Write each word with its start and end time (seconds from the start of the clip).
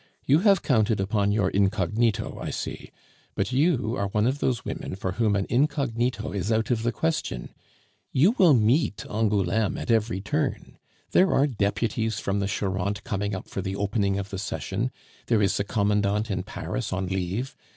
You 0.25 0.39
have 0.39 0.63
counted 0.63 0.99
upon 0.99 1.31
your 1.31 1.51
incognito, 1.51 2.39
I 2.41 2.49
see, 2.49 2.89
but 3.35 3.51
you 3.51 3.95
are 3.95 4.07
one 4.07 4.25
of 4.25 4.39
those 4.39 4.65
women 4.65 4.95
for 4.95 5.11
whom 5.11 5.35
an 5.35 5.45
incognito 5.47 6.31
is 6.31 6.51
out 6.51 6.71
of 6.71 6.81
the 6.81 6.91
question. 6.91 7.49
You 8.11 8.31
will 8.39 8.55
meet 8.55 9.05
Angouleme 9.07 9.77
at 9.77 9.91
every 9.91 10.19
turn. 10.19 10.79
There 11.11 11.31
are 11.31 11.45
the 11.45 11.53
deputies 11.53 12.17
from 12.19 12.39
the 12.39 12.47
Charente 12.47 13.01
coming 13.03 13.35
up 13.35 13.47
for 13.47 13.61
the 13.61 13.75
opening 13.75 14.17
of 14.17 14.31
the 14.31 14.39
session; 14.39 14.89
there 15.27 15.39
is 15.39 15.57
the 15.57 15.63
Commandant 15.63 16.31
in 16.31 16.41
Paris 16.41 16.91
on 16.91 17.05
leave. 17.05 17.55